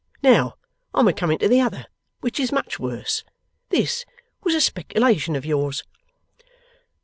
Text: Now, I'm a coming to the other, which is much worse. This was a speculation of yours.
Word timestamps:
Now, 0.23 0.55
I'm 0.95 1.07
a 1.07 1.13
coming 1.13 1.37
to 1.37 1.47
the 1.47 1.61
other, 1.61 1.85
which 2.21 2.39
is 2.39 2.51
much 2.51 2.79
worse. 2.79 3.23
This 3.69 4.03
was 4.41 4.55
a 4.55 4.59
speculation 4.61 5.35
of 5.35 5.45
yours. 5.45 5.83